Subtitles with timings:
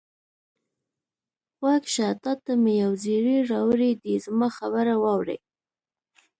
[1.59, 5.39] غوږ شه، تا ته مې یو زېری راوړی دی، زما خبره واورئ.